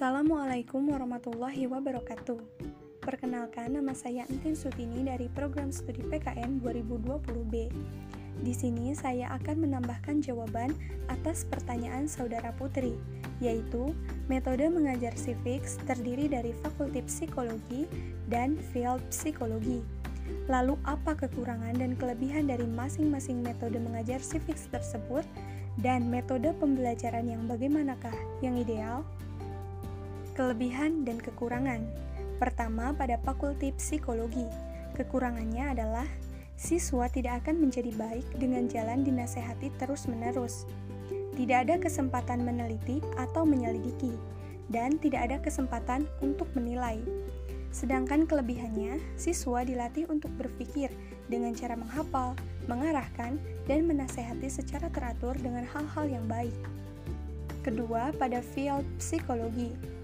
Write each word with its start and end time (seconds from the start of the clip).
Assalamualaikum 0.00 0.96
warahmatullahi 0.96 1.68
wabarakatuh. 1.68 2.40
Perkenalkan, 3.04 3.76
nama 3.76 3.92
saya 3.92 4.24
Entin 4.32 4.56
Sutini 4.56 5.04
dari 5.04 5.28
program 5.28 5.68
studi 5.68 6.00
PKN 6.00 6.64
2020B. 6.64 7.68
Di 8.40 8.52
sini 8.56 8.96
saya 8.96 9.28
akan 9.36 9.68
menambahkan 9.68 10.24
jawaban 10.24 10.72
atas 11.12 11.44
pertanyaan 11.44 12.08
saudara 12.08 12.48
Putri, 12.56 12.96
yaitu 13.44 13.92
metode 14.24 14.64
mengajar 14.72 15.12
civics 15.20 15.76
terdiri 15.84 16.32
dari 16.32 16.56
fakulti 16.64 17.04
psikologi 17.04 17.84
dan 18.32 18.56
field 18.72 19.04
psikologi. 19.12 19.84
Lalu 20.48 20.80
apa 20.88 21.12
kekurangan 21.12 21.76
dan 21.76 21.92
kelebihan 22.00 22.48
dari 22.48 22.64
masing-masing 22.64 23.44
metode 23.44 23.76
mengajar 23.76 24.24
civics 24.24 24.64
tersebut 24.72 25.28
dan 25.84 26.08
metode 26.08 26.56
pembelajaran 26.56 27.28
yang 27.28 27.44
bagaimanakah 27.44 28.16
yang 28.40 28.56
ideal? 28.56 29.04
Kelebihan 30.40 31.04
dan 31.04 31.20
kekurangan. 31.20 31.84
Pertama, 32.40 32.96
pada 32.96 33.20
fakulti 33.20 33.76
psikologi. 33.76 34.48
Kekurangannya 34.96 35.76
adalah 35.76 36.08
siswa 36.56 37.12
tidak 37.12 37.44
akan 37.44 37.60
menjadi 37.60 37.92
baik 37.92 38.24
dengan 38.40 38.64
jalan 38.64 39.04
dinasehati 39.04 39.68
terus-menerus. 39.76 40.64
Tidak 41.36 41.68
ada 41.68 41.76
kesempatan 41.76 42.40
meneliti 42.40 43.04
atau 43.20 43.44
menyelidiki, 43.44 44.16
dan 44.72 44.96
tidak 44.96 45.28
ada 45.28 45.36
kesempatan 45.44 46.08
untuk 46.24 46.48
menilai. 46.56 47.04
Sedangkan 47.68 48.24
kelebihannya, 48.24 48.96
siswa 49.20 49.60
dilatih 49.60 50.08
untuk 50.08 50.32
berpikir 50.40 50.88
dengan 51.28 51.52
cara 51.52 51.76
menghafal, 51.76 52.32
mengarahkan, 52.64 53.36
dan 53.68 53.84
menasehati 53.84 54.48
secara 54.48 54.88
teratur 54.88 55.36
dengan 55.36 55.68
hal-hal 55.68 56.08
yang 56.08 56.24
baik. 56.24 56.56
Kedua, 57.60 58.08
pada 58.16 58.40
field 58.40 58.88
psikologi, 58.96 59.99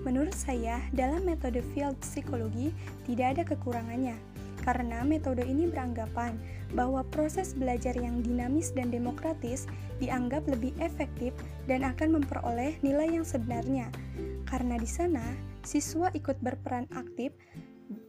Menurut 0.00 0.32
saya, 0.32 0.80
dalam 0.96 1.28
metode 1.28 1.60
field 1.76 2.00
psikologi 2.00 2.72
tidak 3.04 3.36
ada 3.36 3.42
kekurangannya, 3.52 4.16
karena 4.64 5.04
metode 5.04 5.44
ini 5.44 5.68
beranggapan 5.68 6.38
bahwa 6.72 7.04
proses 7.12 7.52
belajar 7.52 7.92
yang 7.98 8.24
dinamis 8.24 8.72
dan 8.72 8.88
demokratis 8.88 9.68
dianggap 10.00 10.48
lebih 10.48 10.72
efektif 10.80 11.36
dan 11.68 11.84
akan 11.84 12.22
memperoleh 12.22 12.80
nilai 12.80 13.20
yang 13.20 13.26
sebenarnya. 13.26 13.92
Karena 14.48 14.80
di 14.80 14.88
sana, 14.88 15.22
siswa 15.66 16.08
ikut 16.16 16.40
berperan 16.40 16.88
aktif 16.96 17.34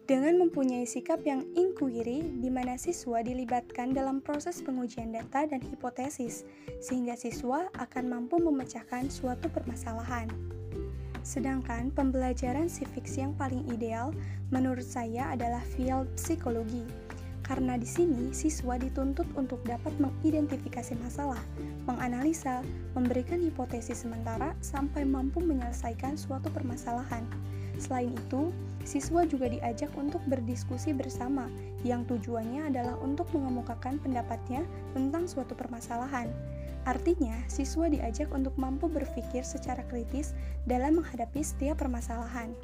dengan 0.04 0.36
mempunyai 0.36 0.84
sikap 0.84 1.24
yang 1.24 1.48
inquiry 1.56 2.40
di 2.44 2.52
mana 2.52 2.76
siswa 2.76 3.24
dilibatkan 3.24 3.96
dalam 3.96 4.20
proses 4.20 4.60
pengujian 4.60 5.16
data 5.16 5.48
dan 5.48 5.64
hipotesis, 5.64 6.44
sehingga 6.84 7.16
siswa 7.16 7.72
akan 7.80 8.04
mampu 8.12 8.40
memecahkan 8.40 9.08
suatu 9.08 9.48
permasalahan. 9.48 10.28
Sedangkan 11.24 11.90
pembelajaran 11.96 12.68
civics 12.68 13.16
yang 13.16 13.32
paling 13.40 13.64
ideal 13.72 14.12
menurut 14.52 14.84
saya 14.84 15.32
adalah 15.32 15.64
field 15.74 16.12
psikologi. 16.20 16.84
Karena 17.44 17.76
di 17.76 17.88
sini 17.88 18.32
siswa 18.32 18.80
dituntut 18.80 19.28
untuk 19.36 19.64
dapat 19.68 19.92
mengidentifikasi 20.00 20.96
masalah, 21.00 21.40
menganalisa, 21.88 22.64
memberikan 22.96 23.40
hipotesis 23.44 24.04
sementara 24.08 24.56
sampai 24.64 25.04
mampu 25.04 25.44
menyelesaikan 25.44 26.16
suatu 26.16 26.48
permasalahan. 26.52 27.28
Selain 27.84 28.16
itu, 28.16 28.56
siswa 28.88 29.28
juga 29.28 29.52
diajak 29.52 29.92
untuk 30.00 30.24
berdiskusi 30.32 30.96
bersama, 30.96 31.52
yang 31.84 32.08
tujuannya 32.08 32.72
adalah 32.72 32.96
untuk 33.04 33.28
mengemukakan 33.36 34.00
pendapatnya 34.00 34.64
tentang 34.96 35.28
suatu 35.28 35.52
permasalahan. 35.52 36.32
Artinya, 36.88 37.36
siswa 37.52 37.92
diajak 37.92 38.32
untuk 38.32 38.56
mampu 38.56 38.88
berpikir 38.88 39.44
secara 39.44 39.84
kritis 39.92 40.32
dalam 40.64 41.04
menghadapi 41.04 41.44
setiap 41.44 41.84
permasalahan. 41.84 42.56